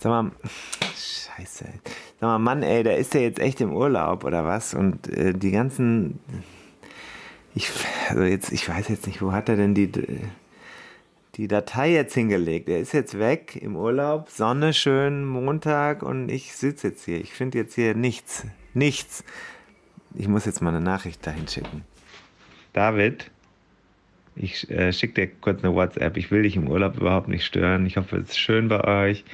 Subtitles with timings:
[0.00, 0.32] Sag mal,
[0.96, 1.66] scheiße.
[2.20, 4.74] Sag mal, Mann, ey, da ist der jetzt echt im Urlaub oder was?
[4.74, 6.18] Und äh, die ganzen...
[7.54, 7.70] Ich,
[8.08, 9.90] also jetzt, ich weiß jetzt nicht, wo hat er denn die
[11.36, 12.68] die Datei jetzt hingelegt.
[12.68, 17.20] Er ist jetzt weg im Urlaub, Sonne schön, Montag und ich sitze jetzt hier.
[17.20, 18.46] Ich finde jetzt hier nichts.
[18.74, 19.24] Nichts.
[20.14, 21.84] Ich muss jetzt mal eine Nachricht dahin schicken.
[22.72, 23.30] David,
[24.36, 26.16] ich äh, schicke dir kurz eine WhatsApp.
[26.16, 27.86] Ich will dich im Urlaub überhaupt nicht stören.
[27.86, 29.24] Ich hoffe, es ist schön bei euch.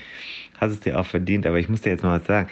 [0.58, 2.48] Hast es dir auch verdient, aber ich muss dir jetzt mal was sagen.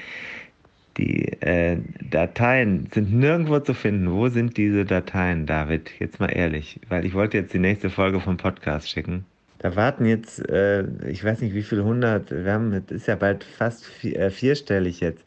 [0.97, 1.78] Die äh,
[2.11, 4.12] Dateien sind nirgendwo zu finden.
[4.12, 5.91] Wo sind diese Dateien, David?
[5.98, 9.24] Jetzt mal ehrlich, weil ich wollte jetzt die nächste Folge vom Podcast schicken.
[9.58, 13.16] Da warten jetzt, äh, ich weiß nicht wie viele hundert, wir haben, das ist ja
[13.16, 15.24] bald fast vier, äh, vierstellig jetzt.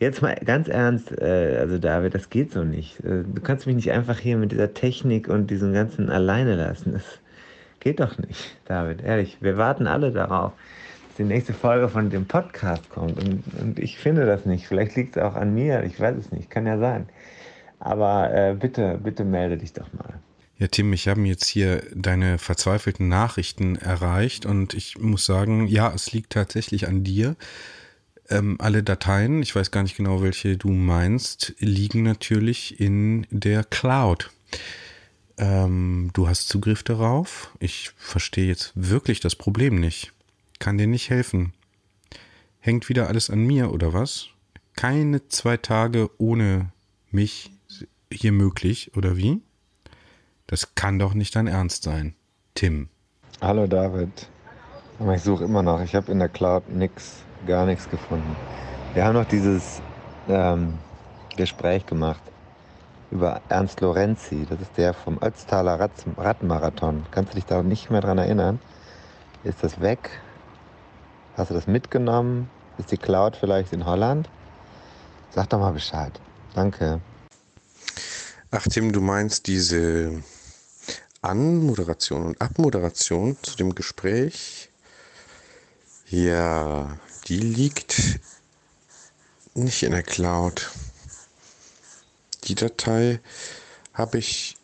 [0.00, 3.00] Jetzt mal ganz ernst, äh, also David, das geht so nicht.
[3.00, 6.92] Äh, du kannst mich nicht einfach hier mit dieser Technik und diesem ganzen alleine lassen.
[6.92, 7.20] Das
[7.80, 9.38] geht doch nicht, David, ehrlich.
[9.40, 10.52] Wir warten alle darauf,
[11.18, 13.18] die nächste Folge von dem Podcast kommt.
[13.18, 14.66] Und, und ich finde das nicht.
[14.66, 17.08] Vielleicht liegt es auch an mir, ich weiß es nicht, kann ja sein.
[17.78, 20.20] Aber äh, bitte, bitte melde dich doch mal.
[20.58, 25.92] Ja, Tim, ich habe jetzt hier deine verzweifelten Nachrichten erreicht und ich muss sagen, ja,
[25.92, 27.36] es liegt tatsächlich an dir.
[28.30, 33.64] Ähm, alle Dateien, ich weiß gar nicht genau, welche du meinst, liegen natürlich in der
[33.64, 34.30] Cloud.
[35.36, 37.50] Ähm, du hast Zugriff darauf.
[37.58, 40.13] Ich verstehe jetzt wirklich das Problem nicht.
[40.64, 41.52] Kann dir nicht helfen.
[42.58, 44.28] Hängt wieder alles an mir oder was?
[44.74, 46.72] Keine zwei Tage ohne
[47.10, 47.50] mich
[48.10, 49.42] hier möglich oder wie?
[50.46, 52.14] Das kann doch nicht dein Ernst sein.
[52.54, 52.88] Tim.
[53.42, 54.30] Hallo David.
[55.14, 55.82] Ich suche immer noch.
[55.82, 57.16] Ich habe in der Cloud nichts,
[57.46, 58.34] gar nichts gefunden.
[58.94, 59.82] Wir haben noch dieses
[60.30, 60.78] ähm,
[61.36, 62.22] Gespräch gemacht
[63.10, 64.46] über Ernst Lorenzi.
[64.48, 67.04] Das ist der vom Ötztaler Radmarathon.
[67.10, 68.60] Kannst du dich da nicht mehr dran erinnern?
[69.42, 70.22] Ist das weg?
[71.36, 72.48] Hast du das mitgenommen?
[72.78, 74.28] Ist die Cloud vielleicht in Holland?
[75.30, 76.12] Sag doch mal Bescheid.
[76.54, 77.00] Danke.
[78.50, 80.22] Ach Tim, du meinst diese
[81.22, 84.68] Anmoderation und Abmoderation zu dem Gespräch,
[86.08, 88.20] ja, die liegt
[89.54, 90.70] nicht in der Cloud.
[92.44, 93.20] Die Datei
[93.94, 94.56] habe ich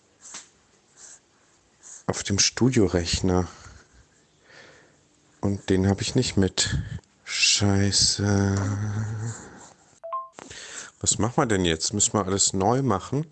[2.07, 3.49] auf dem Studiorechner
[5.41, 6.79] und den habe ich nicht mit.
[7.25, 8.57] Scheiße.
[11.01, 11.95] Was machen wir denn jetzt?
[11.95, 13.27] Müssen wir alles neu machen?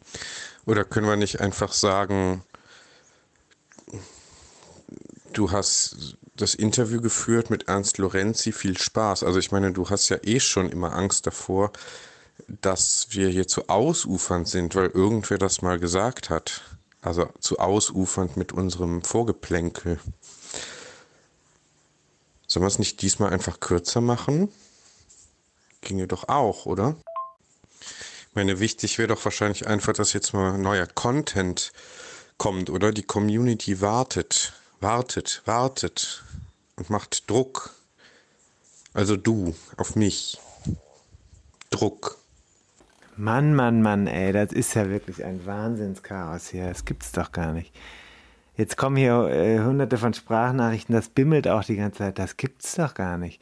[0.65, 2.43] Oder können wir nicht einfach sagen,
[5.33, 9.25] du hast das Interview geführt mit Ernst Lorenzi, viel Spaß.
[9.25, 11.73] Also ich meine, du hast ja eh schon immer Angst davor,
[12.47, 16.63] dass wir hier zu ausufernd sind, weil irgendwer das mal gesagt hat.
[17.03, 19.99] Also zu ausufernd mit unserem Vorgeplänkel.
[22.48, 24.48] Sollen wir es nicht diesmal einfach kürzer machen?
[25.81, 26.97] Ginge doch auch, oder?
[27.81, 31.72] Ich meine, wichtig wäre doch wahrscheinlich einfach, dass jetzt mal neuer Content
[32.36, 32.91] kommt, oder?
[32.91, 36.25] Die Community wartet wartet, wartet
[36.76, 37.75] und macht Druck.
[38.94, 40.38] Also du auf mich.
[41.70, 42.16] Druck.
[43.16, 46.69] Mann, Mann, Mann, ey, das ist ja wirklich ein Wahnsinnschaos hier.
[46.69, 47.72] Das gibt's doch gar nicht.
[48.59, 52.19] Jetzt kommen hier äh, hunderte von Sprachnachrichten, das bimmelt auch die ganze Zeit.
[52.19, 53.41] Das gibt's doch gar nicht.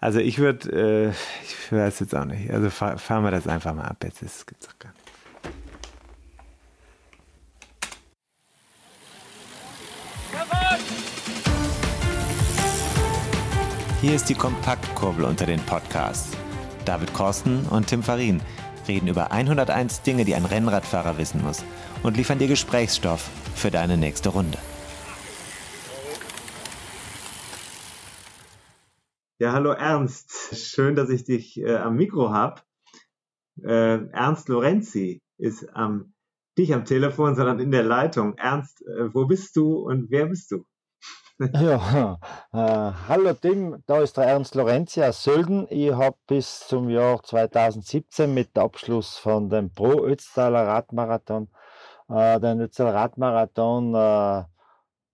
[0.00, 1.10] Also ich würde, äh,
[1.42, 2.50] ich weiß jetzt auch nicht.
[2.50, 4.22] Also fahren fahr wir das einfach mal ab jetzt.
[4.22, 5.00] Das gibt's doch gar nicht.
[14.02, 16.36] Hier ist die Kompaktkurbel unter den Podcasts.
[16.84, 18.42] David Korsten und Tim Farin
[18.86, 21.64] reden über 101 Dinge, die ein Rennradfahrer wissen muss
[22.02, 23.30] und liefern dir Gesprächsstoff
[23.60, 24.56] für deine nächste Runde.
[29.38, 30.56] Ja, hallo Ernst.
[30.56, 32.62] Schön, dass ich dich äh, am Mikro habe.
[33.62, 36.14] Äh, Ernst Lorenzi ist am,
[36.56, 38.34] nicht am Telefon, sondern in der Leitung.
[38.38, 40.64] Ernst, äh, wo bist du und wer bist du?
[41.54, 42.18] Ja,
[42.52, 45.66] äh, hallo Tim, da ist der Ernst Lorenzi aus Sölden.
[45.70, 51.48] Ich habe bis zum Jahr 2017 mit Abschluss von dem Pro Ötztaler Radmarathon,
[52.10, 54.44] äh, den Ötztaler Radmarathon äh,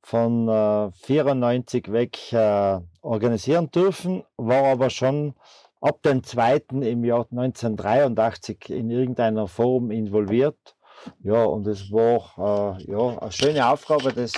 [0.02, 5.34] von äh, 94 weg äh, organisieren dürfen, war aber schon
[5.80, 10.76] ab dem zweiten im Jahr 1983 in irgendeiner Form involviert.
[11.22, 14.32] Ja, und es war äh, ja, eine schöne Aufgabe, das,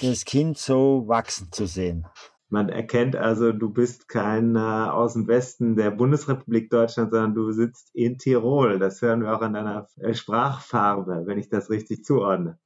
[0.00, 2.06] das Kind so wachsen zu sehen.
[2.52, 7.50] Man erkennt also, du bist kein äh, aus dem Westen der Bundesrepublik Deutschland, sondern du
[7.50, 8.78] sitzt in Tirol.
[8.78, 12.58] Das hören wir auch an deiner äh, Sprachfarbe, wenn ich das richtig zuordne.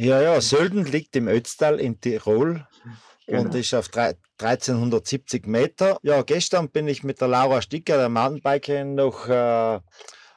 [0.00, 2.66] Ja, ja, Sölden liegt im Ötztal in Tirol
[3.26, 3.42] genau.
[3.42, 5.98] und ist auf 1370 Meter.
[6.02, 9.78] Ja, gestern bin ich mit der Laura Sticker, der Mountainbikerin, noch äh,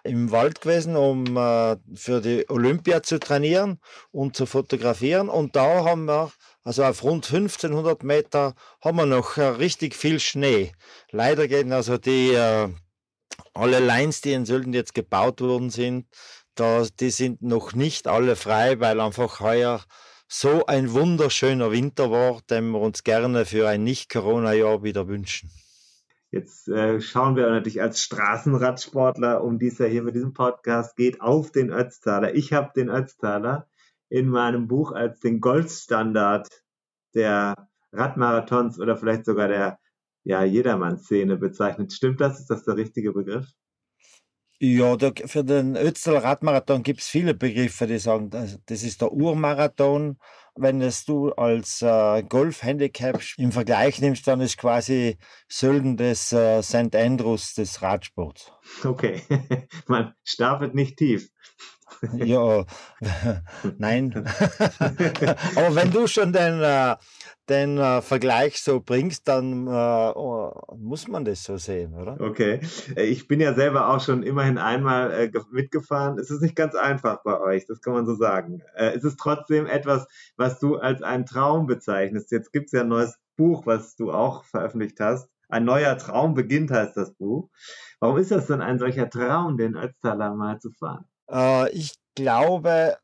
[0.04, 3.80] im Wald gewesen, um äh, für die Olympia zu trainieren
[4.12, 5.30] und zu fotografieren.
[5.30, 6.32] Und da haben wir,
[6.64, 10.72] also auf rund 1500 Meter, haben wir noch äh, richtig viel Schnee.
[11.12, 12.70] Leider gehen also die äh,
[13.54, 16.08] alle Lines, die in Sölden jetzt gebaut worden sind,
[16.56, 19.82] da, die sind noch nicht alle frei, weil einfach heuer
[20.28, 25.50] so ein wunderschöner Winter war, den wir uns gerne für ein Nicht-Corona-Jahr wieder wünschen.
[26.32, 30.96] Jetzt äh, schauen wir natürlich als Straßenradsportler, um die es ja hier mit diesem Podcast
[30.96, 32.36] geht, auf den Ötztaler.
[32.36, 33.68] Ich habe den Ötztaler
[34.10, 36.48] in meinem Buch als den Goldstandard
[37.14, 37.56] der
[37.92, 39.80] Radmarathons oder vielleicht sogar der
[40.24, 41.94] ja, Jedermann-Szene bezeichnet.
[41.94, 42.40] Stimmt das?
[42.40, 43.48] Ist das der richtige Begriff?
[44.62, 49.14] Ja, für den Ötztaler Radmarathon gibt es viele Begriffe, die sagen, das, das ist der
[49.14, 50.18] Urmarathon.
[50.56, 55.18] Wenn es du als äh, Golf-Handicap im Vergleich nimmst, dann ist quasi
[55.48, 56.94] Sölden des äh, St.
[56.94, 58.52] Andrews des Radsports.
[58.84, 59.22] Okay,
[59.88, 61.30] man stapelt nicht tief.
[62.14, 62.66] Ja,
[63.78, 64.14] nein.
[65.56, 66.96] Aber wenn du schon den, äh,
[67.50, 69.70] den äh, Vergleich so bringst, dann äh,
[70.16, 72.20] oh, muss man das so sehen, oder?
[72.20, 72.62] Okay.
[72.96, 76.18] Ich bin ja selber auch schon immerhin einmal mitgefahren.
[76.20, 78.62] Es ist nicht ganz einfach bei euch, das kann man so sagen.
[78.76, 80.08] Es ist trotzdem etwas,
[80.38, 82.32] was du als einen Traum bezeichnest.
[82.32, 85.30] Jetzt gibt es ja ein neues Buch, was du auch veröffentlicht hast.
[85.48, 87.50] Ein neuer Traum beginnt, heißt das Buch.
[88.00, 91.09] Warum ist das denn ein solcher Traum, den Ötztaler mal zu fahren?
[91.32, 92.98] Äh, ich glaube,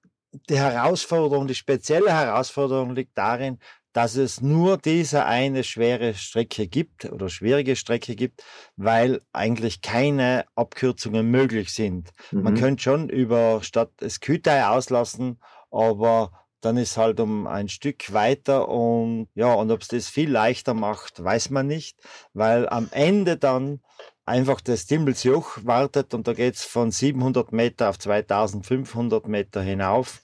[0.49, 3.59] die Herausforderung, die spezielle Herausforderung liegt darin,
[3.93, 8.43] dass es nur diese eine schwere Strecke gibt oder schwierige Strecke gibt,
[8.75, 12.09] weil eigentlich keine Abkürzungen möglich sind.
[12.31, 12.43] Mhm.
[12.43, 15.39] Man könnte schon über statt das Kütei auslassen,
[15.71, 20.29] aber dann ist halt um ein Stück weiter und ja, und ob es das viel
[20.29, 21.97] leichter macht, weiß man nicht,
[22.33, 23.79] weil am Ende dann
[24.25, 30.21] einfach das Dimbelsjoch wartet und da geht es von 700 Meter auf 2500 Meter hinauf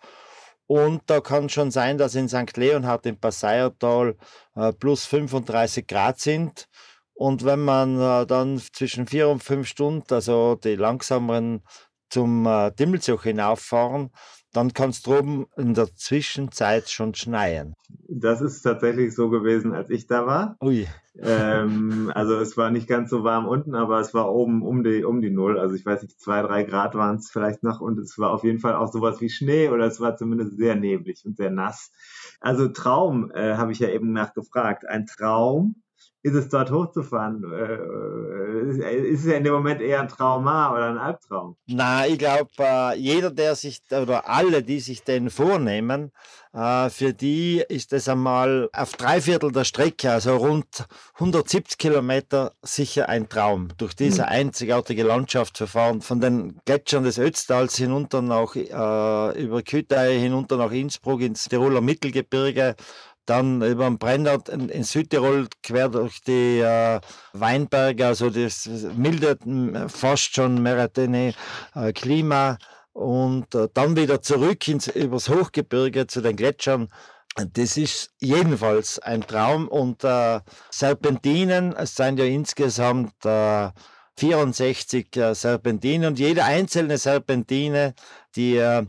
[0.73, 2.55] und da kann schon sein, dass in St.
[2.55, 4.15] Leonhard im Passeiertal
[4.55, 6.69] äh, plus 35 Grad sind.
[7.13, 11.61] Und wenn man äh, dann zwischen vier und fünf Stunden, also die langsameren
[12.09, 14.11] zum äh, hinauffahren,
[14.53, 17.73] dann kann es droben in der Zwischenzeit schon schneien.
[18.07, 20.57] Das ist tatsächlich so gewesen, als ich da war.
[20.61, 20.87] Ui.
[21.19, 25.03] Ähm, also es war nicht ganz so warm unten, aber es war oben um die,
[25.03, 25.59] um die Null.
[25.59, 28.43] Also ich weiß nicht, zwei, drei Grad waren es vielleicht noch und es war auf
[28.43, 31.91] jeden Fall auch sowas wie Schnee oder es war zumindest sehr neblig und sehr nass.
[32.39, 34.87] Also Traum, äh, habe ich ja eben nachgefragt.
[34.87, 35.75] Ein Traum
[36.23, 37.43] ist es dort hochzufahren?
[37.43, 41.55] Äh, ist es in dem Moment eher ein Trauma oder ein Albtraum?
[41.65, 46.11] Na, ich glaube, äh, jeder, der sich, oder alle, die sich den vornehmen,
[46.53, 50.85] äh, für die ist es einmal auf drei Viertel der Strecke, also rund
[51.15, 54.27] 170 Kilometer, sicher ein Traum, durch diese mhm.
[54.27, 56.01] einzigartige Landschaft zu fahren.
[56.01, 62.75] Von den Gletschern des Ötztals hinunter nach, über Kütei hinunter nach Innsbruck ins Tiroler Mittelgebirge,
[63.25, 66.99] dann über den Brenner in, in, Südtirol quer durch die äh,
[67.33, 69.37] Weinberge, also das milde
[69.87, 71.33] fast schon meridane
[71.75, 72.57] äh, Klima
[72.93, 76.89] und äh, dann wieder zurück ins, übers Hochgebirge zu den Gletschern.
[77.53, 83.13] Das ist jedenfalls ein Traum und äh, Serpentinen, es sind ja insgesamt
[84.17, 87.95] 64 äh, Serpentinen und jede einzelne Serpentine,
[88.35, 88.85] die äh,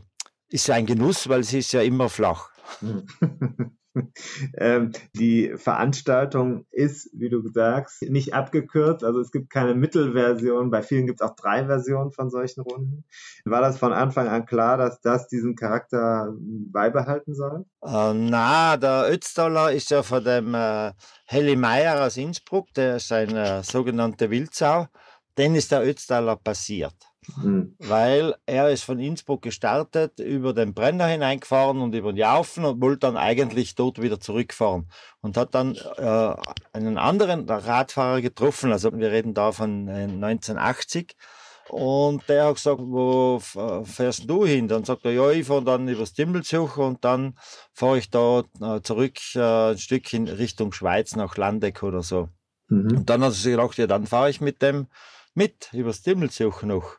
[0.49, 2.49] ist ein Genuss, weil sie ist ja immer flach.
[4.57, 9.03] ähm, die Veranstaltung ist, wie du sagst, nicht abgekürzt.
[9.03, 10.71] Also es gibt keine Mittelversion.
[10.71, 13.05] Bei vielen gibt es auch drei Versionen von solchen Runden.
[13.45, 17.65] War das von Anfang an klar, dass das diesen Charakter beibehalten soll?
[17.83, 20.93] Äh, na, der Ötztaler ist ja von dem äh,
[21.25, 24.87] Heli Meyer aus Innsbruck, der ist ein äh, sogenannter Wildsau.
[25.37, 26.93] Den ist der Ötztaler passiert.
[27.37, 27.75] Mhm.
[27.79, 32.81] Weil er ist von Innsbruck gestartet, über den Brenner hineingefahren und über den Jaufen und
[32.81, 34.89] wollte dann eigentlich dort wieder zurückfahren.
[35.21, 36.35] Und hat dann äh,
[36.73, 41.11] einen anderen Radfahrer getroffen, also wir reden da von 1980.
[41.11, 44.67] Äh, Und der hat gesagt, wo fährst du hin?
[44.67, 47.35] Dann sagt er, ja, ich fahre dann übers Dimbelzug und dann
[47.73, 52.27] fahre ich da äh, zurück äh, ein Stück in Richtung Schweiz nach Landeck oder so.
[52.67, 52.97] Mhm.
[52.97, 54.87] Und dann hat er sich gedacht, ja, dann fahre ich mit dem
[55.33, 56.97] mit übers Dimbelzug noch.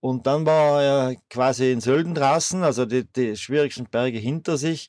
[0.00, 4.88] Und dann war er quasi in Sölden draußen, also die, die schwierigsten Berge hinter sich.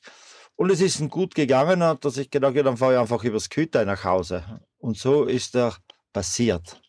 [0.56, 3.22] Und es ist ihm gut gegangen, hat er sich gedacht, ja, dann fahre ich einfach
[3.24, 4.60] übers Kütai nach Hause.
[4.78, 5.76] Und so ist er
[6.12, 6.80] passiert.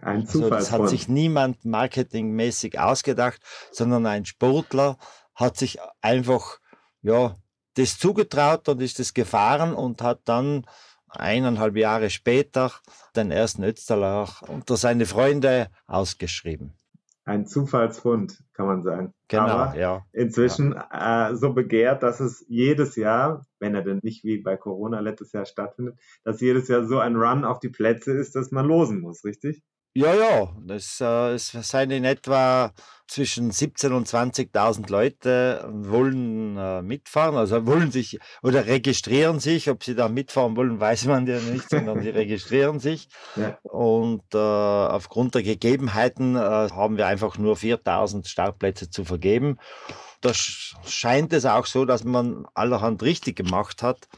[0.00, 0.52] Ein Zufall.
[0.52, 4.96] Also das hat sich niemand marketingmäßig ausgedacht, sondern ein Sportler
[5.34, 6.58] hat sich einfach,
[7.02, 7.36] ja,
[7.74, 10.66] das zugetraut und ist es gefahren und hat dann
[11.12, 12.72] eineinhalb Jahre später
[13.16, 16.72] den ersten Ötztaler unter seine Freunde ausgeschrieben.
[17.24, 19.14] Ein Zufallsfund, kann man sagen.
[19.28, 20.04] Genau, Aber ja.
[20.12, 21.30] Inzwischen ja.
[21.30, 25.30] Äh, so begehrt, dass es jedes Jahr, wenn er denn nicht wie bei Corona letztes
[25.30, 29.00] Jahr stattfindet, dass jedes Jahr so ein Run auf die Plätze ist, dass man losen
[29.00, 29.62] muss, richtig?
[29.94, 32.72] Ja, ja, das, äh, es seien in etwa
[33.06, 39.68] zwischen 17.000 und 20.000 Leute wollen äh, mitfahren, also wollen sich oder registrieren sich.
[39.68, 43.08] Ob sie da mitfahren wollen, weiß man ja nicht, sondern sie registrieren sich.
[43.36, 43.58] Ja.
[43.62, 49.58] Und äh, aufgrund der Gegebenheiten äh, haben wir einfach nur 4.000 Startplätze zu vergeben.
[50.20, 54.08] Da scheint es auch so, dass man allerhand richtig gemacht hat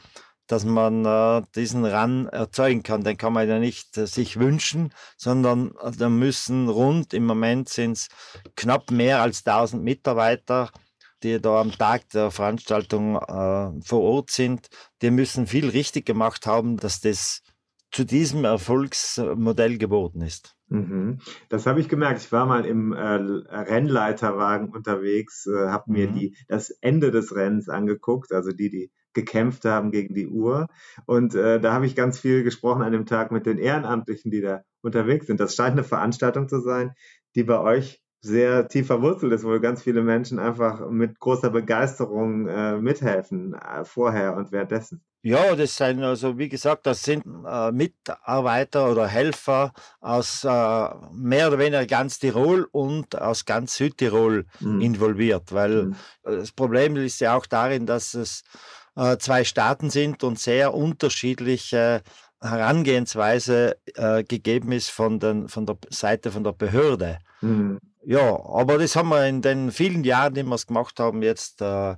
[0.47, 3.03] dass man äh, diesen Run erzeugen kann.
[3.03, 7.69] Den kann man ja nicht äh, sich wünschen, sondern äh, da müssen rund, im Moment
[7.69, 8.07] sind es
[8.55, 10.69] knapp mehr als 1000 Mitarbeiter,
[11.23, 14.67] die da am Tag der Veranstaltung äh, vor Ort sind.
[15.01, 17.41] Die müssen viel richtig gemacht haben, dass das
[17.91, 20.55] zu diesem Erfolgsmodell geworden ist.
[20.67, 21.19] Mhm.
[21.49, 22.21] Das habe ich gemerkt.
[22.21, 26.13] Ich war mal im äh, Rennleiterwagen unterwegs, äh, habe mir mhm.
[26.13, 30.67] die, das Ende des Rennens angeguckt, also die, die gekämpft haben gegen die Uhr.
[31.07, 34.41] Und äh, da habe ich ganz viel gesprochen an dem Tag mit den Ehrenamtlichen, die
[34.41, 35.39] da unterwegs sind.
[35.39, 36.93] Das scheint eine Veranstaltung zu sein,
[37.33, 42.47] die bei euch sehr tief verwurzelt ist, wo ganz viele Menschen einfach mit großer Begeisterung
[42.47, 45.03] äh, mithelfen, äh, vorher und währenddessen.
[45.21, 51.47] Ja, das sind also, wie gesagt, das sind äh, Mitarbeiter oder Helfer aus äh, mehr
[51.47, 54.81] oder weniger ganz Tirol und aus ganz Südtirol mhm.
[54.81, 55.95] involviert, weil mhm.
[56.23, 58.43] das Problem ist ja auch darin, dass es
[58.95, 62.01] äh, zwei Staaten sind und sehr unterschiedliche
[62.41, 67.19] Herangehensweise äh, gegeben ist von, den, von der Seite von der Behörde.
[67.41, 67.79] Mhm.
[68.05, 71.61] Ja, aber das haben wir in den vielen Jahren, die wir es gemacht haben, jetzt
[71.61, 71.95] äh,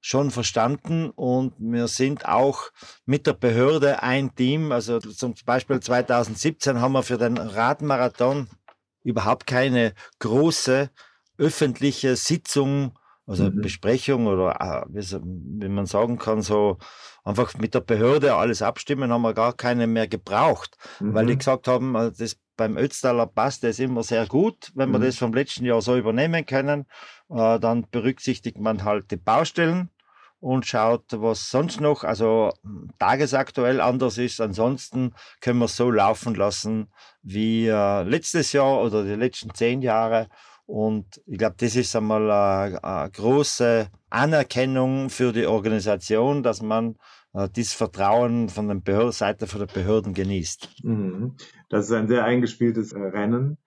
[0.00, 2.70] schon verstanden und wir sind auch
[3.06, 4.72] mit der Behörde ein Team.
[4.72, 8.48] Also zum Beispiel 2017 haben wir für den Radmarathon
[9.02, 10.90] überhaupt keine große
[11.38, 13.60] öffentliche Sitzung also mhm.
[13.60, 16.78] Besprechung oder äh, wie man sagen kann, so
[17.24, 21.14] einfach mit der Behörde alles abstimmen, haben wir gar keine mehr gebraucht, mhm.
[21.14, 21.38] weil die mhm.
[21.38, 24.72] gesagt haben, äh, das beim Ötztaler passt das immer sehr gut.
[24.74, 25.04] Wenn wir mhm.
[25.04, 26.86] das vom letzten Jahr so übernehmen können,
[27.28, 29.90] äh, dann berücksichtigt man halt die Baustellen
[30.40, 32.52] und schaut, was sonst noch, also
[32.98, 34.40] tagesaktuell anders ist.
[34.40, 36.92] Ansonsten können wir es so laufen lassen
[37.22, 40.28] wie äh, letztes Jahr oder die letzten zehn Jahre.
[40.66, 46.96] Und ich glaube, das ist einmal eine, eine, große Anerkennung für die Organisation, dass man
[47.34, 50.82] äh, dieses Vertrauen von der Behörden, Seite von der Behörden genießt.
[50.82, 51.36] Mhm.
[51.68, 53.58] Das ist ein sehr eingespieltes äh, Rennen,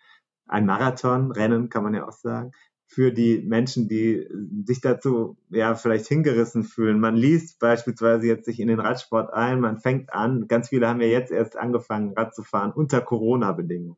[0.45, 2.51] ein Marathonrennen, kann man ja auch sagen
[2.91, 4.27] für die Menschen, die
[4.65, 6.99] sich dazu ja vielleicht hingerissen fühlen.
[6.99, 10.99] Man liest beispielsweise jetzt sich in den Radsport ein, man fängt an, ganz viele haben
[10.99, 13.95] ja jetzt erst angefangen, Rad zu fahren unter Corona-Bedingungen.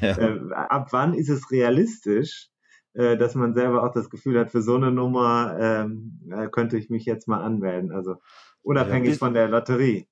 [0.00, 0.18] Ja.
[0.18, 2.48] Äh, ab wann ist es realistisch,
[2.94, 6.76] äh, dass man selber auch das Gefühl hat, für so eine Nummer ähm, äh, könnte
[6.76, 7.92] ich mich jetzt mal anmelden?
[7.92, 8.16] Also
[8.62, 10.06] unabhängig ja, von der Lotterie.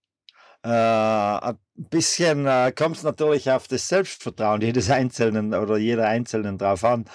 [0.62, 6.58] Äh, ein bisschen äh, kommt es natürlich auf das Selbstvertrauen jedes Einzelnen oder jeder Einzelnen
[6.58, 7.06] drauf an.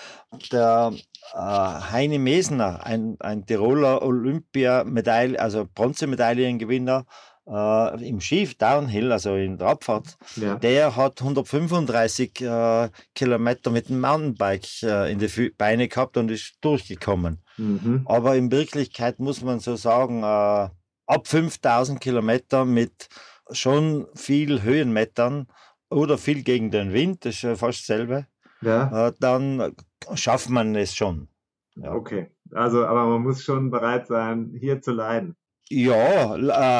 [0.52, 0.94] Der
[1.34, 7.06] äh, Heini Mesner, ein, ein Tiroler Olympiamedaille, also Bronzemedaillengewinner,
[7.48, 10.56] äh, im Ski Downhill, also in der Abfahrt, ja.
[10.56, 16.58] der hat 135 äh, Kilometer mit dem Mountainbike äh, in die Beine gehabt und ist
[16.62, 17.42] durchgekommen.
[17.58, 18.02] Mhm.
[18.06, 20.70] Aber in Wirklichkeit muss man so sagen, äh,
[21.08, 23.10] ab 5000 Kilometer mit
[23.52, 25.48] schon viel Höhenmetern
[25.90, 28.26] oder viel gegen den Wind, das ist fast dasselbe,
[28.62, 29.08] ja.
[29.08, 29.76] Äh, dann
[30.16, 31.28] schafft man es schon.
[31.76, 31.94] Ja.
[31.94, 35.36] Okay, also aber man muss schon bereit sein, hier zu leiden.
[35.70, 36.36] Ja,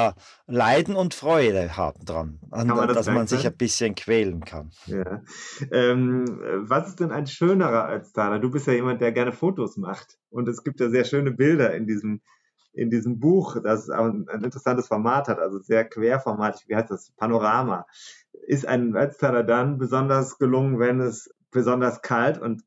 [0.10, 0.14] äh,
[0.46, 4.72] Leiden und Freude haben dran, an, man das dass man sich ein bisschen quälen kann.
[4.86, 5.24] Ja.
[5.72, 6.26] Ähm,
[6.68, 8.38] was ist denn ein schönerer als Tana?
[8.38, 10.20] Du bist ja jemand, der gerne Fotos macht.
[10.30, 12.22] Und es gibt ja sehr schöne Bilder in diesem
[12.76, 17.12] in diesem Buch, das ein, ein interessantes Format hat, also sehr querformatig, wie heißt das,
[17.16, 17.88] Panorama,
[18.48, 22.64] ist ein Wetztaler dann besonders gelungen, wenn es besonders kalt und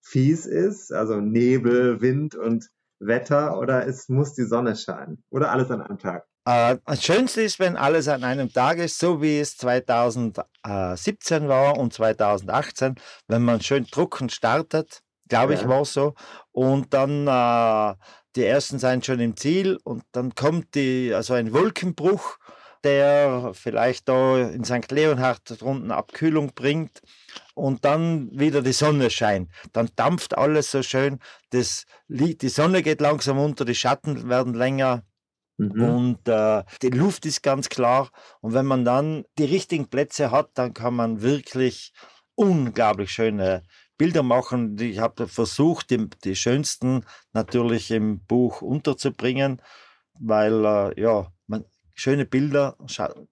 [0.00, 2.70] fies ist, also Nebel, Wind und
[3.06, 5.22] Wetter, oder es muss die Sonne scheinen?
[5.30, 6.24] Oder alles an einem Tag?
[6.44, 11.78] Äh, das Schönste ist, wenn alles an einem Tag ist, so wie es 2017 war
[11.78, 12.96] und 2018,
[13.28, 15.60] wenn man schön drucken startet, glaube ja.
[15.60, 16.14] ich, war so.
[16.50, 17.94] Und dann äh,
[18.36, 22.38] die ersten sind schon im Ziel und dann kommt die, also ein Wolkenbruch,
[22.82, 24.90] der vielleicht da in St.
[24.90, 27.02] Leonhard drunten Abkühlung bringt
[27.54, 29.50] und dann wieder die Sonne scheint.
[29.72, 31.18] Dann dampft alles so schön,
[31.50, 35.04] das, die Sonne geht langsam unter, die Schatten werden länger.
[35.58, 35.82] Mhm.
[35.82, 38.10] Und äh, die Luft ist ganz klar.
[38.40, 41.92] Und wenn man dann die richtigen Plätze hat, dann kann man wirklich
[42.34, 43.62] unglaublich schöne
[43.98, 44.78] Bilder machen.
[44.80, 49.60] Ich habe versucht, die, die, schönsten natürlich im Buch unterzubringen,
[50.18, 52.76] weil äh, ja, man, schöne Bilder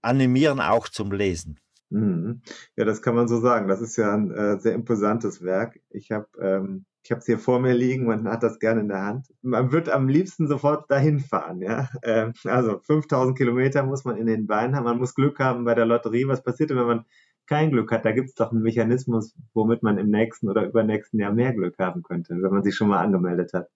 [0.03, 1.59] animieren auch zum Lesen.
[1.91, 2.43] Mhm.
[2.77, 3.69] Ja, das kann man so sagen.
[3.69, 5.81] Das ist ja ein äh, sehr imposantes Werk.
[5.91, 8.89] Ich habe ähm, ich habe es hier vor mir liegen, man hat das gerne in
[8.89, 9.27] der Hand.
[9.43, 11.89] Man wird am liebsten sofort dahin fahren, ja.
[12.03, 14.85] Ähm, also 5000 Kilometer muss man in den Beinen haben.
[14.85, 16.29] Man muss Glück haben bei der Lotterie.
[16.29, 17.07] Was passiert, wenn man
[17.47, 18.05] kein Glück hat?
[18.05, 21.79] Da gibt es doch einen Mechanismus, womit man im nächsten oder übernächsten Jahr mehr Glück
[21.79, 23.69] haben könnte, wenn man sich schon mal angemeldet hat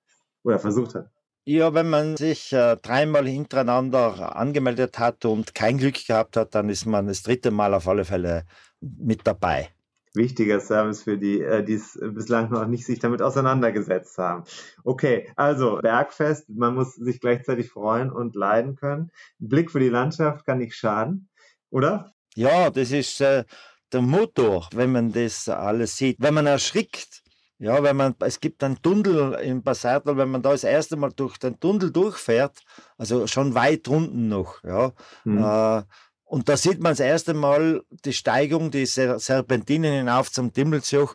[0.42, 1.10] oder versucht hat.
[1.46, 6.70] Ja, wenn man sich äh, dreimal hintereinander angemeldet hat und kein Glück gehabt hat, dann
[6.70, 8.44] ist man das dritte Mal auf alle Fälle
[8.80, 9.68] mit dabei
[10.14, 14.44] wichtiger Service für die, äh, die es bislang noch nicht sich damit auseinandergesetzt haben.
[14.84, 19.10] Okay, also Bergfest, man muss sich gleichzeitig freuen und leiden können.
[19.38, 21.28] Blick für die Landschaft kann nicht schaden,
[21.70, 22.14] oder?
[22.36, 23.44] Ja, das ist äh,
[23.92, 26.16] der Motor, wenn man das alles sieht.
[26.20, 27.23] Wenn man erschrickt,
[27.64, 31.12] ja, wenn man, es gibt einen Tunnel im Passatl, wenn man da das erste Mal
[31.16, 32.60] durch den Tunnel durchfährt,
[32.98, 34.92] also schon weit unten noch, ja,
[35.24, 35.42] mhm.
[35.42, 35.82] äh,
[36.26, 41.14] und da sieht man das erste Mal die Steigung, die Serpentinen hinauf zum Dimmelsjoch.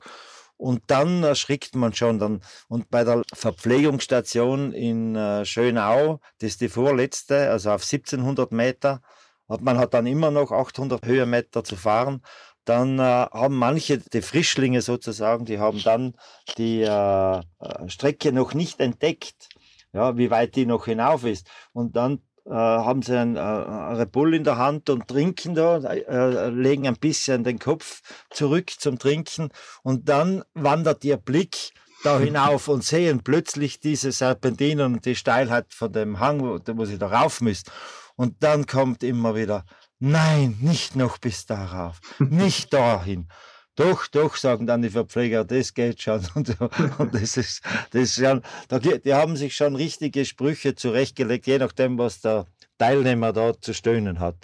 [0.56, 2.41] Und dann erschrickt man schon dann.
[2.68, 9.01] Und bei der Verpflegungsstation in äh, Schönau, das ist die vorletzte, also auf 1700 Meter,
[9.50, 12.22] hat man hat dann immer noch 800 Höhenmeter zu fahren.
[12.70, 16.13] Dann äh, haben manche, die Frischlinge sozusagen, die haben dann
[16.60, 17.41] die äh, äh
[17.88, 19.50] Strecke noch nicht entdeckt,
[19.91, 21.48] ja, wie weit die noch hinauf ist.
[21.74, 26.50] Und dann äh, haben sie äh, Red Bull in der Hand und trinken da, äh,
[26.52, 29.50] legen ein bisschen den Kopf zurück zum Trinken
[29.82, 31.72] und dann wandert ihr Blick
[32.04, 36.86] da hinauf und sehen plötzlich diese Serpentinen und die Steilheit von dem Hang, wo, wo
[36.86, 37.72] sie da rauf müssen.
[38.15, 39.65] Und dann kommt immer wieder,
[40.00, 43.28] nein, nicht noch bis darauf, nicht dahin.
[43.76, 46.22] Doch, doch, sagen dann die Verpfleger, das geht schon.
[46.36, 46.60] Und,
[47.00, 48.42] und das ist, das ist schon,
[49.06, 52.46] die haben sich schon richtige Sprüche zurechtgelegt, je nachdem, was der
[52.78, 54.36] Teilnehmer da zu stöhnen hat.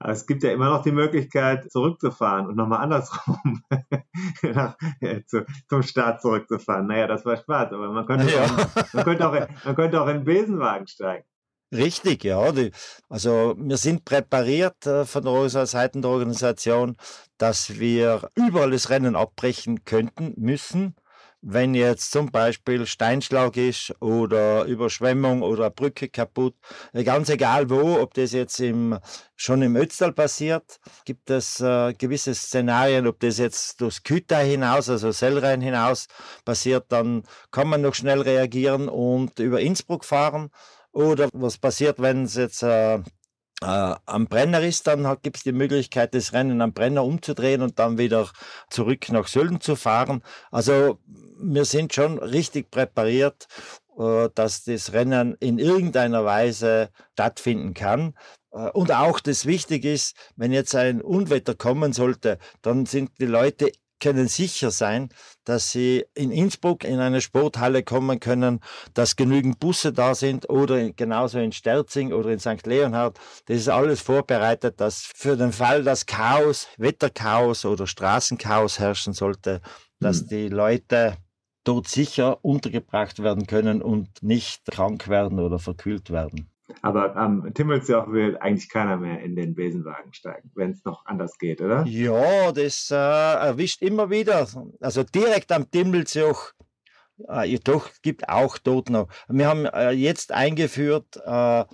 [0.00, 3.62] Aber es gibt ja immer noch die Möglichkeit, zurückzufahren und nochmal andersrum
[4.42, 6.86] nach, äh, zu, zum Start zurückzufahren.
[6.86, 8.44] Naja, das war Spaß, aber man könnte, ja.
[8.44, 11.24] auch, man könnte, auch, man könnte auch in den Besenwagen steigen.
[11.72, 12.50] Richtig, ja.
[12.52, 12.70] Die,
[13.10, 16.96] also wir sind präpariert äh, von der Seiten der Organisation,
[17.36, 20.96] dass wir überall das Rennen abbrechen könnten, müssen,
[21.42, 26.54] wenn jetzt zum Beispiel Steinschlag ist oder Überschwemmung oder Brücke kaputt,
[26.94, 28.98] äh, ganz egal wo, ob das jetzt im,
[29.36, 34.88] schon im Ötztal passiert, gibt es äh, gewisse Szenarien, ob das jetzt durchs Küta hinaus,
[34.88, 36.06] also Sellrhein hinaus
[36.46, 40.50] passiert, dann kann man noch schnell reagieren und über Innsbruck fahren
[40.98, 43.02] oder was passiert, wenn es jetzt äh, äh,
[43.60, 47.98] am Brenner ist, dann gibt es die Möglichkeit, das Rennen am Brenner umzudrehen und dann
[47.98, 48.28] wieder
[48.68, 50.22] zurück nach Sölden zu fahren.
[50.50, 50.98] Also
[51.38, 53.46] wir sind schon richtig präpariert,
[53.96, 58.14] äh, dass das Rennen in irgendeiner Weise stattfinden kann.
[58.50, 63.26] Äh, und auch das wichtig ist, wenn jetzt ein Unwetter kommen sollte, dann sind die
[63.26, 65.08] Leute können sicher sein,
[65.44, 68.60] dass sie in Innsbruck in eine Sporthalle kommen können,
[68.94, 72.66] dass genügend Busse da sind oder genauso in Sterzing oder in St.
[72.66, 73.18] Leonhard.
[73.46, 79.60] Das ist alles vorbereitet, dass für den Fall, dass Chaos, Wetterchaos oder Straßenchaos herrschen sollte,
[80.00, 80.28] dass mhm.
[80.28, 81.16] die Leute
[81.64, 86.50] dort sicher untergebracht werden können und nicht krank werden oder verkühlt werden.
[86.82, 91.38] Aber am Timmelsjoch will eigentlich keiner mehr in den Besenwagen steigen, wenn es noch anders
[91.38, 91.84] geht, oder?
[91.86, 94.46] Ja, das äh, erwischt immer wieder.
[94.80, 96.52] Also direkt am Timmelsjoch,
[97.28, 99.08] äh, doch, gibt auch dort noch.
[99.28, 101.64] Wir haben äh, jetzt eingeführt äh,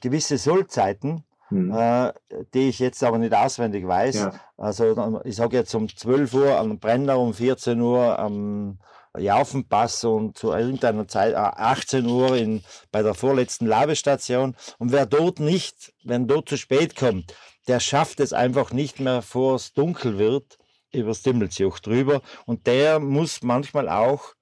[0.00, 1.24] gewisse Sollzeiten.
[1.48, 1.70] Hm.
[1.70, 2.12] Äh,
[2.54, 4.14] die ich jetzt aber nicht auswendig weiß.
[4.14, 4.32] Ja.
[4.56, 8.78] Also ich sage jetzt um 12 Uhr am Brenner, um 14 Uhr am
[9.18, 14.56] Jaufenpass und zu irgendeiner Zeit, 18 äh, Uhr in, bei der vorletzten Labestation.
[14.78, 17.34] Und wer dort nicht, wenn dort zu spät kommt,
[17.68, 20.58] der schafft es einfach nicht mehr, vor es dunkel wird,
[20.92, 24.34] übers Dimmelsjoch drüber und der muss manchmal auch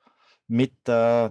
[0.49, 1.31] mit äh,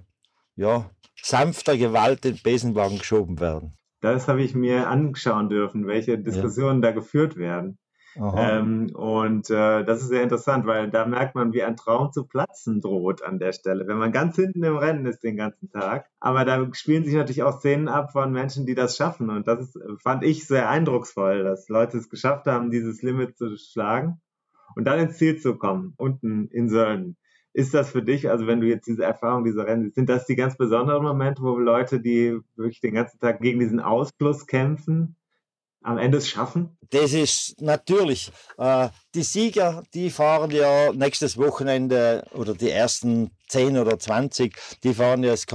[0.56, 0.90] ja,
[1.22, 3.74] sanfter Gewalt in den Besenwagen geschoben werden.
[4.02, 6.90] Das habe ich mir anschauen dürfen, welche Diskussionen ja.
[6.90, 7.78] da geführt werden.
[8.20, 12.26] Ähm, und äh, das ist sehr interessant, weil da merkt man, wie ein Traum zu
[12.26, 16.08] platzen droht an der Stelle, wenn man ganz hinten im Rennen ist den ganzen Tag.
[16.20, 19.30] Aber da spielen sich natürlich auch Szenen ab von Menschen, die das schaffen.
[19.30, 23.56] Und das ist, fand ich sehr eindrucksvoll, dass Leute es geschafft haben, dieses Limit zu
[23.58, 24.20] schlagen
[24.76, 27.16] und dann ins Ziel zu kommen, unten in Sölden.
[27.54, 30.36] Ist das für dich, also wenn du jetzt diese Erfahrung, diese Rennen, sind das die
[30.36, 35.16] ganz besonderen Momente, wo Leute, die wirklich den ganzen Tag gegen diesen Ausfluss kämpfen,
[35.82, 36.78] am Ende es schaffen?
[36.92, 38.32] Das ist natürlich.
[38.58, 44.94] Äh, die Sieger, die fahren ja nächstes Wochenende oder die ersten 10 oder 20, die
[44.94, 45.46] fahren ja das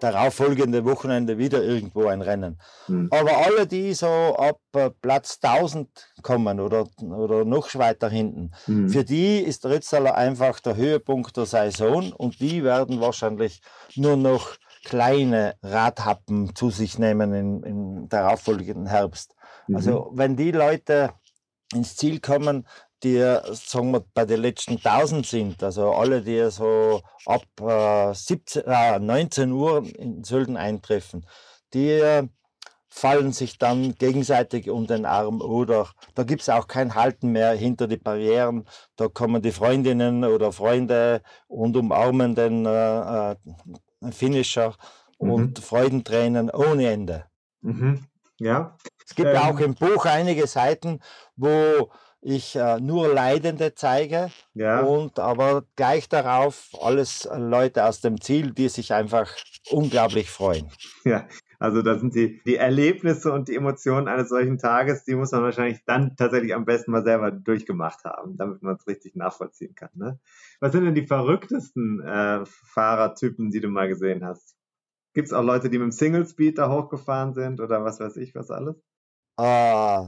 [0.00, 2.58] darauffolgende Wochenende wieder irgendwo ein Rennen.
[2.86, 3.08] Hm.
[3.10, 5.88] Aber alle, die so ab äh, Platz 1000
[6.22, 8.88] kommen oder, oder noch weiter hinten, hm.
[8.88, 13.60] für die ist der Ritztaler einfach der Höhepunkt der Saison und die werden wahrscheinlich
[13.94, 19.35] nur noch kleine Radhappen zu sich nehmen im, im darauffolgenden Herbst.
[19.72, 20.18] Also mhm.
[20.18, 21.12] wenn die Leute
[21.72, 22.66] ins Ziel kommen,
[23.02, 23.18] die,
[23.52, 28.98] sagen wir, bei den letzten 1000 sind, also alle, die so ab äh, 17, äh,
[28.98, 31.26] 19 Uhr in Sölden eintreffen,
[31.74, 32.26] die äh,
[32.88, 37.52] fallen sich dann gegenseitig um den Arm oder da gibt es auch kein Halten mehr
[37.52, 38.66] hinter die Barrieren.
[38.96, 43.36] Da kommen die Freundinnen oder Freunde und umarmen den äh, äh
[44.12, 44.74] Finisher
[45.18, 45.30] mhm.
[45.30, 47.26] und Freudentränen ohne Ende.
[47.60, 48.06] Mhm.
[48.38, 48.76] Ja.
[49.04, 51.00] Es gibt ähm, auch im Buch einige Seiten,
[51.36, 54.80] wo ich äh, nur Leidende zeige ja.
[54.80, 59.32] und aber gleich darauf alles Leute aus dem Ziel, die sich einfach
[59.70, 60.68] unglaublich freuen.
[61.04, 61.28] Ja,
[61.60, 65.42] also da sind die, die Erlebnisse und die Emotionen eines solchen Tages, die muss man
[65.42, 69.90] wahrscheinlich dann tatsächlich am besten mal selber durchgemacht haben, damit man es richtig nachvollziehen kann.
[69.94, 70.18] Ne?
[70.58, 74.56] Was sind denn die verrücktesten äh, Fahrertypen, die du mal gesehen hast?
[75.16, 78.18] Gibt es auch Leute, die mit dem Single Speed da hochgefahren sind oder was weiß
[78.18, 78.76] ich, was alles?
[79.38, 80.04] Äh,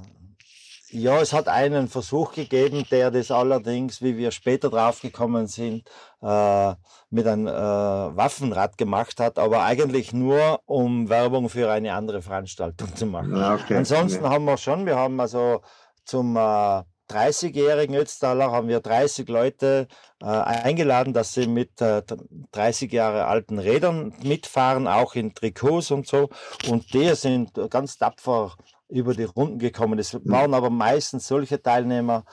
[0.90, 5.88] ja, es hat einen Versuch gegeben, der das allerdings, wie wir später draufgekommen sind,
[6.21, 6.75] äh,
[7.09, 12.94] mit einem äh, Waffenrad gemacht hat, aber eigentlich nur, um Werbung für eine andere Veranstaltung
[12.94, 13.35] zu machen.
[13.35, 13.79] Ah, okay.
[13.79, 14.35] Ansonsten okay.
[14.35, 15.62] haben wir schon, wir haben also
[16.05, 19.88] zum äh, 30-jährigen Ötztaler haben wir 30 Leute
[20.21, 22.03] äh, eingeladen, dass sie mit äh,
[22.53, 26.29] 30 Jahre alten Rädern mitfahren, auch in Trikots und so.
[26.68, 28.55] Und die sind ganz tapfer
[28.88, 29.99] über die Runden gekommen.
[29.99, 32.25] Es waren aber meistens solche Teilnehmer,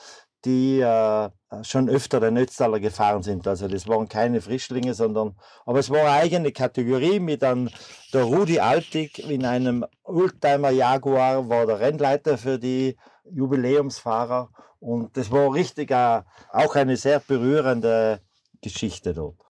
[0.44, 1.28] die äh,
[1.62, 3.46] schon öfter den Ötztaler gefahren sind.
[3.48, 7.68] Also das waren keine Frischlinge, sondern, aber es war eine eigene Kategorie mit einem,
[8.12, 15.30] der Rudi Altig in einem Oldtimer Jaguar war der Rennleiter für die Jubiläumsfahrer und das
[15.30, 18.20] war richtig auch eine sehr berührende
[18.62, 19.40] Geschichte dort.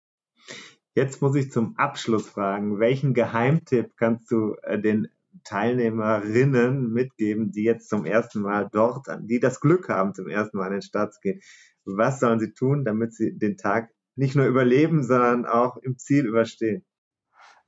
[0.95, 5.09] Jetzt muss ich zum Abschluss fragen, welchen Geheimtipp kannst du äh, den
[5.45, 10.69] Teilnehmerinnen mitgeben, die jetzt zum ersten Mal dort, die das Glück haben, zum ersten Mal
[10.69, 11.41] an den Start zu gehen?
[11.85, 16.27] Was sollen sie tun, damit sie den Tag nicht nur überleben, sondern auch im Ziel
[16.27, 16.85] überstehen?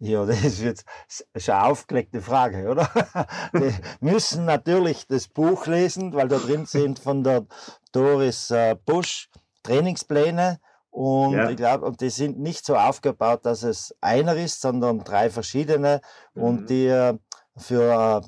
[0.01, 0.87] Ja, das ist jetzt
[1.35, 2.89] eine aufgelegte Frage, oder?
[3.53, 7.47] Die müssen natürlich das Buch lesen, weil da drin sind von der
[7.93, 9.29] Doris äh, Busch
[9.65, 10.61] Trainingspläne.
[10.91, 11.51] Und ja.
[11.51, 16.01] ich glaube, und die sind nicht so aufgebaut, dass es einer ist, sondern drei verschiedene.
[16.35, 16.43] Mhm.
[16.43, 17.19] Und die äh,
[17.57, 18.23] für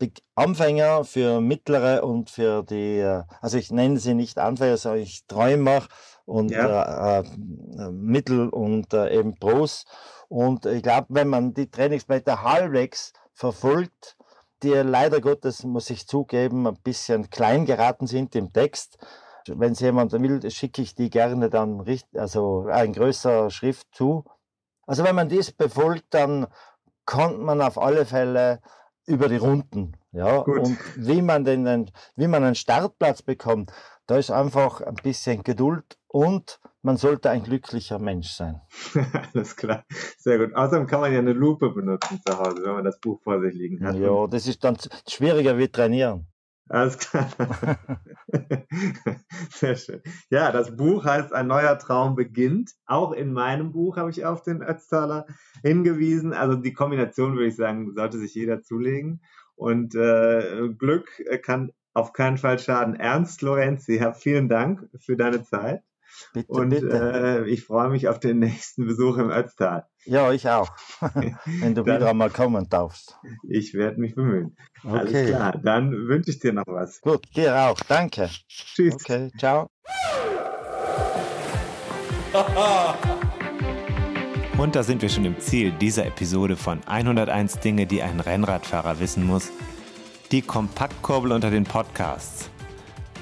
[0.00, 3.02] äh, Anfänger, für mittlere und für die,
[3.40, 5.82] also ich nenne sie nicht Anfänger, sondern ich Träumer
[6.24, 7.20] und ja.
[7.20, 7.24] äh,
[7.90, 9.84] Mittel und äh, eben Pros.
[10.28, 14.16] Und ich glaube, wenn man die Trainingsblätter halbwegs verfolgt,
[14.62, 18.98] die leider Gottes, muss ich zugeben, ein bisschen klein geraten sind im Text.
[19.46, 24.24] Wenn es jemand will, schicke ich die gerne dann richtig, also ein größerer Schrift zu.
[24.86, 26.46] Also wenn man dies befolgt, dann
[27.04, 28.60] kommt man auf alle Fälle
[29.04, 29.92] über die Runden.
[30.10, 30.58] Ja, Gut.
[30.58, 33.72] und wie man den, wie man einen Startplatz bekommt,
[34.06, 38.60] da ist einfach ein bisschen Geduld und man sollte ein glücklicher Mensch sein.
[39.34, 39.84] Alles klar,
[40.18, 40.54] sehr gut.
[40.54, 43.54] Außerdem kann man ja eine Lupe benutzen zu Hause, wenn man das Buch vor sich
[43.54, 43.96] liegen hat.
[43.96, 44.76] Ja, das ist dann
[45.08, 46.28] schwieriger wie trainieren.
[46.68, 47.28] Alles klar.
[49.50, 50.02] Sehr schön.
[50.30, 52.72] Ja, das Buch heißt Ein neuer Traum beginnt.
[52.86, 55.26] Auch in meinem Buch habe ich auf den Ötztaler
[55.62, 56.32] hingewiesen.
[56.32, 59.22] Also die Kombination, würde ich sagen, sollte sich jeder zulegen.
[59.54, 61.08] Und äh, Glück
[61.42, 62.94] kann auf keinen Fall schaden.
[62.94, 65.82] Ernst Lorenzi, vielen Dank für deine Zeit.
[66.32, 67.44] Bitte, und bitte.
[67.46, 69.86] Äh, ich freue mich auf den nächsten Besuch im Ötztal.
[70.04, 70.70] Ja, ich auch.
[71.44, 73.18] Wenn du wieder mal kommen darfst.
[73.48, 74.56] Ich werde mich bemühen.
[74.84, 74.98] Okay.
[74.98, 77.00] Alles klar, dann wünsche ich dir noch was.
[77.00, 77.80] Gut, dir auch.
[77.88, 78.30] Danke.
[78.48, 78.94] Tschüss.
[78.94, 79.68] Okay, ciao.
[84.58, 89.00] Und da sind wir schon im Ziel dieser Episode von 101 Dinge, die ein Rennradfahrer
[89.00, 89.50] wissen muss.
[90.32, 92.50] Die Kompaktkurbel unter den Podcasts.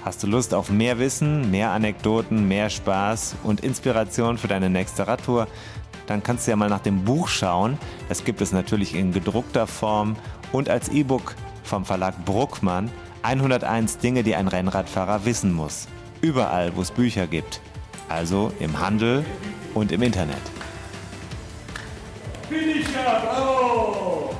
[0.06, 5.06] Hast du Lust auf mehr Wissen, mehr Anekdoten, mehr Spaß und Inspiration für deine nächste
[5.06, 5.46] Radtour?
[6.06, 7.76] Dann kannst du ja mal nach dem Buch schauen.
[8.08, 10.16] Das gibt es natürlich in gedruckter Form
[10.50, 12.90] und als E-Book vom Verlag Bruckmann.
[13.20, 15.88] 101 Dinge, die ein Rennradfahrer wissen muss.
[16.22, 17.60] Überall, wo es Bücher gibt.
[18.08, 19.26] Also im Handel
[19.74, 20.40] und im Internet.